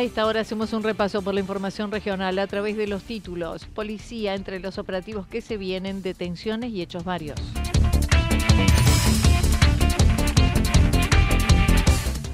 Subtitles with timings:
[0.00, 3.66] A esta hora hacemos un repaso por la información regional a través de los títulos.
[3.66, 7.38] Policía entre los operativos que se vienen, detenciones y hechos varios.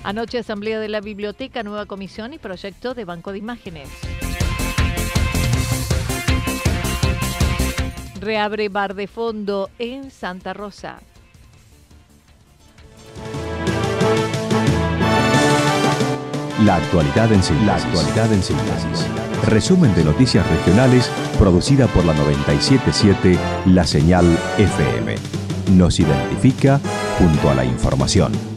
[0.04, 3.88] Anoche Asamblea de la Biblioteca, nueva comisión y proyecto de Banco de Imágenes.
[8.20, 11.00] Reabre bar de fondo en Santa Rosa.
[16.64, 19.06] La actualidad en síntesis.
[19.46, 24.24] Resumen de noticias regionales producida por la 977 La Señal
[24.56, 25.16] FM.
[25.72, 26.80] Nos identifica
[27.18, 28.55] junto a la información.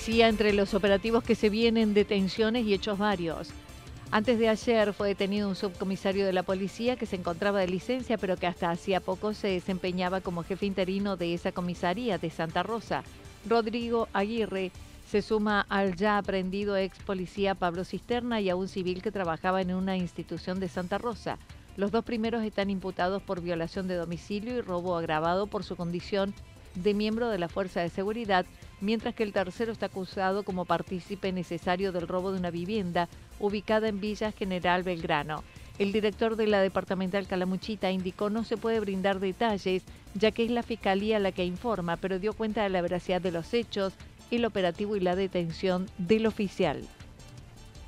[0.00, 3.50] Policía entre los operativos que se vienen, detenciones y hechos varios.
[4.10, 8.16] Antes de ayer fue detenido un subcomisario de la policía que se encontraba de licencia,
[8.16, 12.62] pero que hasta hacía poco se desempeñaba como jefe interino de esa comisaría de Santa
[12.62, 13.02] Rosa.
[13.46, 14.72] Rodrigo Aguirre
[15.06, 19.60] se suma al ya aprendido ex policía Pablo Cisterna y a un civil que trabajaba
[19.60, 21.36] en una institución de Santa Rosa.
[21.76, 26.32] Los dos primeros están imputados por violación de domicilio y robo agravado por su condición
[26.74, 28.46] de miembro de la Fuerza de Seguridad
[28.80, 33.08] mientras que el tercero está acusado como partícipe necesario del robo de una vivienda
[33.38, 35.42] ubicada en Villa General Belgrano.
[35.78, 39.82] El director de la departamental Calamuchita indicó no se puede brindar detalles,
[40.14, 43.32] ya que es la fiscalía la que informa, pero dio cuenta de la veracidad de
[43.32, 43.94] los hechos,
[44.30, 46.82] el operativo y la detención del oficial.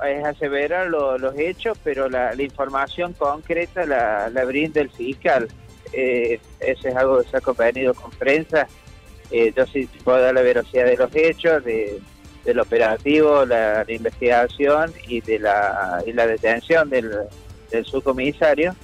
[0.08, 5.48] Es aseverar los hechos, pero la, información concreta la, brinda el fiscal.
[5.92, 8.66] Eh, eso es algo que se ha convenido con prensa
[9.32, 12.00] eh, yo sí puedo dar la velocidad de los hechos, de,
[12.44, 17.10] del operativo, la, investigación y de la, y la detención del,
[17.84, 18.76] subcomisario,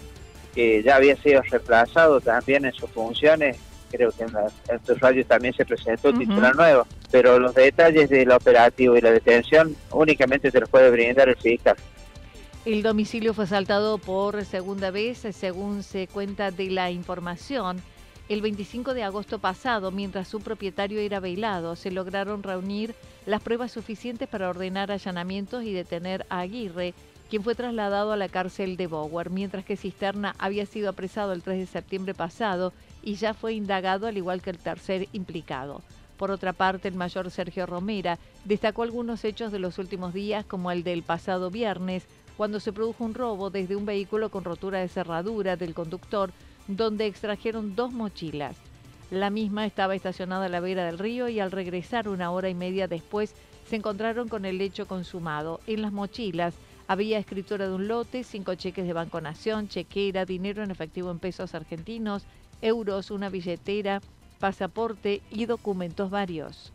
[0.55, 3.59] que ya había sido reemplazado también en sus funciones.
[3.91, 8.31] Creo que en, tu radio también se presentó un titular nuevo, pero los detalles del
[8.31, 11.77] operativo y la detención únicamente te los puede brindar el fiscal.
[12.65, 17.83] El domicilio fue asaltado por segunda vez, según se cuenta de la información
[18.29, 22.95] el 25 de agosto pasado, mientras su propietario era bailado, se lograron reunir
[23.25, 26.93] las pruebas suficientes para ordenar allanamientos y detener a Aguirre,
[27.31, 31.43] quien fue trasladado a la cárcel de Bower, mientras que Cisterna había sido apresado el
[31.43, 35.83] 3 de septiembre pasado y ya fue indagado al igual que el tercer implicado.
[36.19, 40.71] Por otra parte, el mayor Sergio Romera destacó algunos hechos de los últimos días, como
[40.71, 42.05] el del pasado viernes,
[42.37, 46.31] cuando se produjo un robo desde un vehículo con rotura de cerradura del conductor
[46.69, 48.57] donde extrajeron dos mochilas.
[49.11, 52.55] La misma estaba estacionada a la vera del río y al regresar una hora y
[52.55, 53.35] media después
[53.67, 55.61] se encontraron con el hecho consumado.
[55.67, 56.55] En las mochilas
[56.87, 61.19] había escritura de un lote, cinco cheques de Banco Nación, chequera, dinero en efectivo en
[61.19, 62.25] pesos argentinos,
[62.61, 64.01] euros, una billetera,
[64.39, 66.73] pasaporte y documentos varios.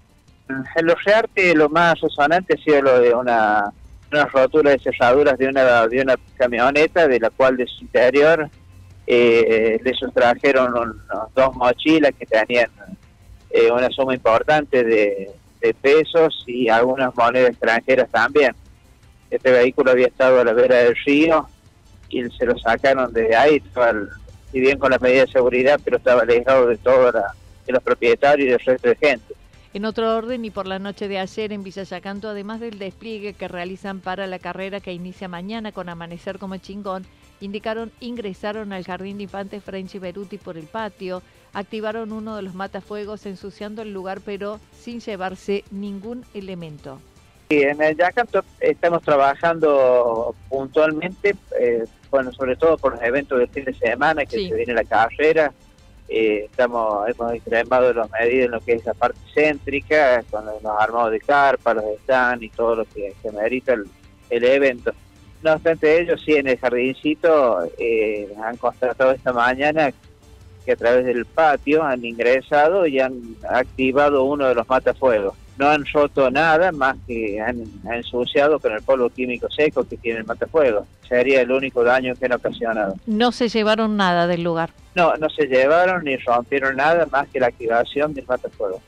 [0.49, 3.71] En los reartes lo más resonante ha sido lo de una,
[4.11, 8.49] una rotura de cerraduras de una, de una camioneta, de la cual de su interior
[9.05, 11.01] eh, sustrajeron
[11.35, 12.69] dos mochilas que tenían
[13.49, 15.31] eh, una suma importante de,
[15.81, 18.53] pesos y algunas monedas extranjeras también.
[19.29, 21.47] Este vehículo había estado a la vera del río
[22.09, 23.63] y se lo sacaron de ahí,
[24.51, 27.33] si bien con la medida de seguridad, pero estaba alejado de toda
[27.65, 29.33] los propietarios y del resto de gente.
[29.73, 33.33] En otro orden, y por la noche de ayer en Villa Yacanto, además del despliegue
[33.33, 37.05] que realizan para la carrera que inicia mañana con Amanecer como Chingón,
[37.41, 41.21] indicaron ingresaron al Jardín de Infantes French y Beruti por el patio,
[41.53, 46.99] activaron uno de los matafuegos ensuciando el lugar pero sin llevarse ningún elemento.
[47.49, 53.49] Sí, en el Yacanto estamos trabajando puntualmente, eh, bueno, sobre todo por los eventos del
[53.49, 55.53] fin de semana, que se viene la carrera,
[56.09, 60.63] eh, estamos hemos extremado las medidas en lo que es la parte céntrica, con los,
[60.65, 63.73] armados de carpa, los stands y todo lo que, se merita
[64.29, 64.93] el, evento.
[65.43, 69.91] No obstante ellos, sí, en el jardincito eh, han constatado esta mañana
[70.65, 75.69] que a través del patio han ingresado y han activado uno de los matafuegos no
[75.69, 80.25] han roto nada más que han, ensuciado con el polvo químico seco que tiene el
[80.25, 80.87] matafuego.
[81.07, 82.95] Sería el único daño que han ocasionado.
[83.05, 84.71] No se llevaron nada del lugar.
[84.95, 88.81] No, no se llevaron ni rompieron nada más que la activación del matafuego.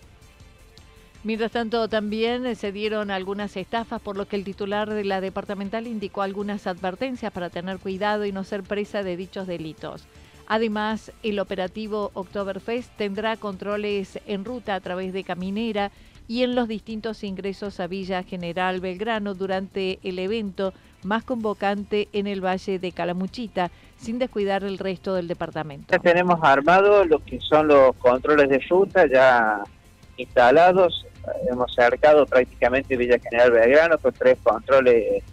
[1.26, 5.88] Mientras tanto, también se dieron algunas estafas, por lo que el titular de la departamental
[5.88, 10.06] indicó algunas advertencias para tener cuidado y no ser presa de dichos delitos.
[10.46, 15.90] Además, el operativo Oktoberfest tendrá controles en ruta a través de Caminera
[16.28, 22.28] y en los distintos ingresos a Villa General Belgrano durante el evento más convocante en
[22.28, 25.88] el Valle de Calamuchita, sin descuidar el resto del departamento.
[25.92, 29.64] Ya tenemos armado lo que son los controles de ruta ya
[30.18, 31.04] instalados.
[31.50, 35.24] Hemos cercado prácticamente Villa General Belgrano con tres controles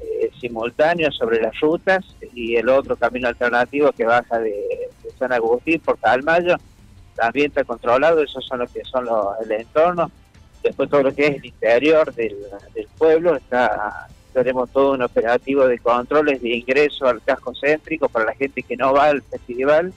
[0.00, 4.88] eh, simultáneos sobre las rutas y el otro camino alternativo que baja de,
[5.18, 6.56] San Agustín por Calmayo
[7.14, 8.22] también está controlado.
[8.22, 10.10] Esos son los que son los, el entorno
[10.64, 12.34] Después todo lo que es el interior del,
[12.96, 18.34] pueblo, está tenemos todo un operativo de controles de ingreso al casco céntrico para la
[18.34, 19.92] gente que no va al festival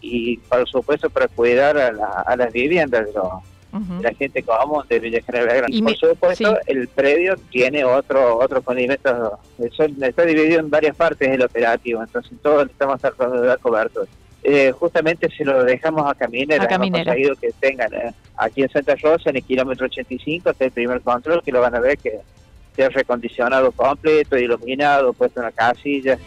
[0.00, 3.20] y por supuesto para cuidar a, las viviendas de,
[4.00, 10.24] la gente común de Villa General Por supuesto, el predio tiene otro otro condimento, está
[10.24, 14.06] dividido en varias partes el operativo, entonces todos estamos tratando de dar cobertura.
[14.46, 16.64] Eh, justamente se lo dejamos a Caminera.
[16.64, 20.66] A Hemos conseguido que tengan eh, aquí en Santa Rosa, en el kilómetro 85, está
[20.66, 22.20] el primer control, que lo van a ver que
[22.84, 26.18] ha recondicionado completo, iluminado, puesto en la casilla.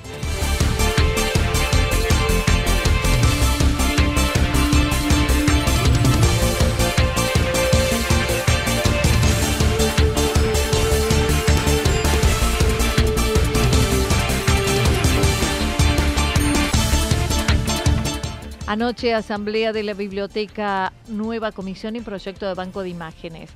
[18.67, 23.49] Anoche, Asamblea de la Biblioteca, nueva comisión y proyecto de Banco de Imágenes.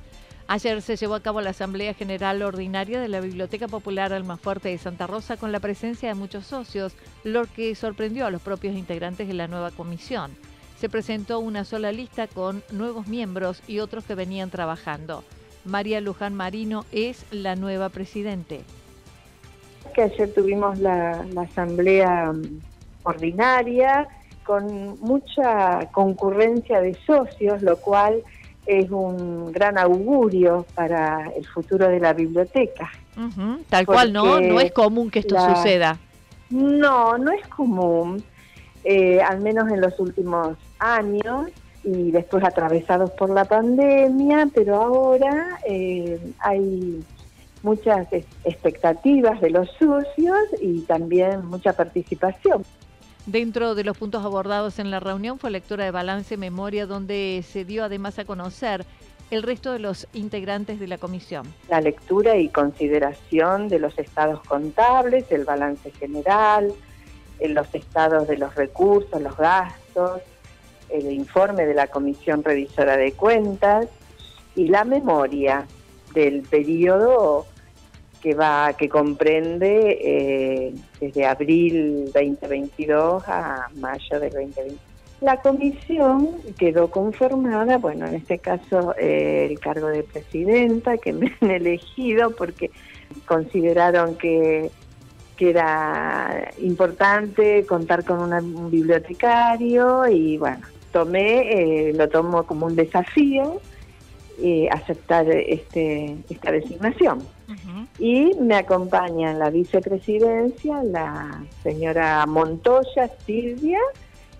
[0.48, 4.78] Ayer se llevó a cabo la Asamblea General Ordinaria de la Biblioteca Popular Almafuerte de
[4.78, 6.94] Santa Rosa con la presencia de muchos socios,
[7.24, 10.30] lo que sorprendió a los propios integrantes de la nueva comisión.
[10.78, 15.24] Se presentó una sola lista con nuevos miembros y otros que venían trabajando.
[15.66, 18.62] María Luján Marino es la nueva presidente.
[19.94, 22.60] Que ayer tuvimos la, asamblea mm,
[23.02, 24.08] ordinaria
[24.44, 28.22] con mucha concurrencia de socios, lo cual
[28.66, 32.90] es un gran augurio para el futuro de la biblioteca.
[33.68, 34.40] Tal cual, ¿no?
[34.40, 35.98] No es común que esto suceda.
[36.50, 38.22] No, no es común,
[38.84, 41.48] eh, al menos en los últimos años
[41.84, 47.02] y después atravesados por la pandemia, pero ahora eh, hay
[47.62, 48.06] muchas
[48.44, 52.64] expectativas de los socios y también mucha participación.
[53.26, 57.64] Dentro de los puntos abordados en la reunión fue lectura de balance memoria, donde se
[57.64, 58.84] dio además a conocer
[59.30, 61.46] el resto de los integrantes de la comisión.
[61.68, 66.74] La lectura y consideración de los estados contables, el balance general,
[67.40, 70.20] los estados de los recursos, los gastos,
[70.90, 73.86] el informe de la Comisión Revisora de Cuentas
[74.54, 75.66] y la memoria
[76.12, 77.46] del periodo
[78.22, 84.76] que va que comprende eh, desde abril 2022 a mayo del 2020.
[85.20, 91.32] La comisión quedó conformada, bueno, en este caso eh, el cargo de presidenta, que me
[91.40, 92.70] han elegido porque
[93.26, 94.70] consideraron que,
[95.36, 100.60] que era importante contar con un bibliotecario y bueno,
[100.92, 103.60] tomé, eh, lo tomo como un desafío
[104.72, 107.20] aceptar este, esta designación.
[107.98, 113.78] Y me acompaña en la vicepresidencia la señora Montoya Silvia,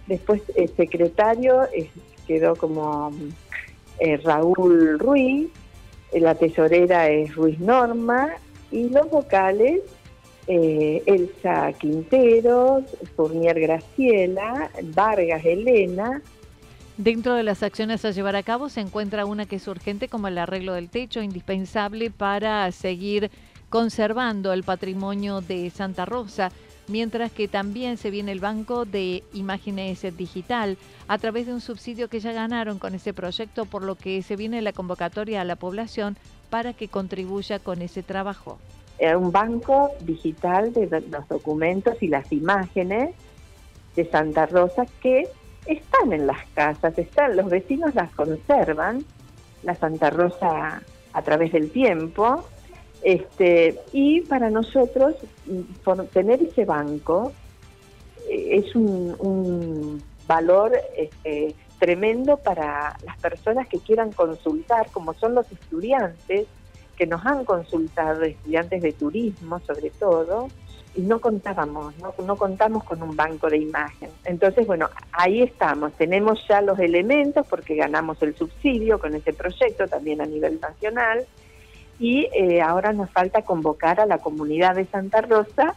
[0.07, 1.69] después el secretario
[2.27, 3.11] quedó como
[3.99, 5.49] eh, Raúl Ruiz,
[6.13, 8.31] la tesorera es Ruiz Norma.
[8.71, 9.81] Y los vocales
[10.47, 16.23] eh, Elsa Quinteros, Fournier Graciela, Vargas Elena,
[16.99, 20.29] Dentro de las acciones a llevar a cabo se encuentra una que es urgente como
[20.29, 23.31] el arreglo del techo, indispensable para seguir
[23.71, 26.51] conservando el patrimonio de Santa Rosa,
[26.89, 30.77] mientras que también se viene el Banco de Imágenes Digital
[31.09, 34.37] a través de un subsidio que ya ganaron con ese proyecto, por lo que se
[34.37, 36.19] viene la convocatoria a la población
[36.51, 38.59] para que contribuya con ese trabajo.
[39.01, 43.15] Un banco digital de los documentos y las imágenes
[43.97, 45.29] de Santa Rosa que
[45.67, 49.05] están en las casas, están, los vecinos las conservan,
[49.63, 52.45] la Santa Rosa a través del tiempo,
[53.03, 55.17] este, y para nosotros
[56.13, 57.33] tener ese banco
[58.29, 65.51] eh, es un, valor este, tremendo para las personas que quieran consultar, como son los
[65.51, 66.47] estudiantes
[66.97, 70.49] que nos han consultado, estudiantes de turismo sobre todo,
[70.95, 74.11] y no contábamos, no, no contamos con un banco de imagen.
[74.25, 79.89] Entonces, bueno, ahí estamos, tenemos ya los elementos porque ganamos el subsidio con este proyecto
[79.89, 81.25] también a nivel nacional
[81.99, 85.75] y eh, ahora nos falta convocar a la comunidad de Santa Rosa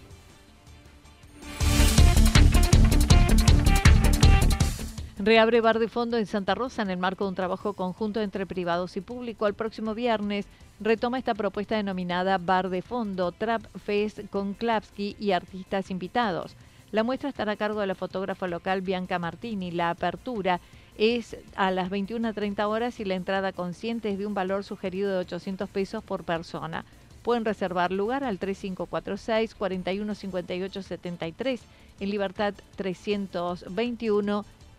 [5.26, 8.46] Reabre Bar de Fondo en Santa Rosa en el marco de un trabajo conjunto entre
[8.46, 9.48] privados y público.
[9.48, 10.46] El próximo viernes
[10.80, 16.56] retoma esta propuesta denominada Bar de Fondo, Trap Fest con Klapsky y artistas invitados.
[16.92, 19.72] La muestra estará a cargo de la fotógrafa local Bianca Martini.
[19.72, 20.60] La apertura
[20.96, 25.18] es a las 21.30 horas y la entrada consciente es de un valor sugerido de
[25.18, 26.86] 800 pesos por persona.
[27.24, 31.62] Pueden reservar lugar al 3546 415873
[32.00, 34.46] en Libertad 321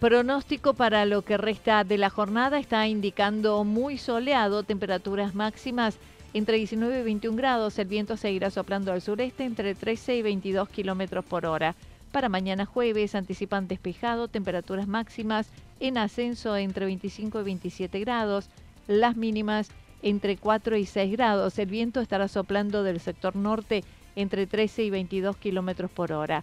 [0.00, 5.98] Pronóstico para lo que resta de la jornada está indicando muy soleado, temperaturas máximas
[6.32, 7.78] entre 19 y 21 grados.
[7.78, 11.76] El viento seguirá soplando al sureste entre 13 y 22 kilómetros por hora.
[12.12, 18.48] Para mañana jueves anticipan despejado, temperaturas máximas en ascenso entre 25 y 27 grados,
[18.88, 19.68] las mínimas
[20.00, 21.58] entre 4 y 6 grados.
[21.58, 23.84] El viento estará soplando del sector norte
[24.16, 26.42] entre 13 y 22 kilómetros por hora.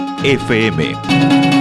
[0.23, 1.60] FM.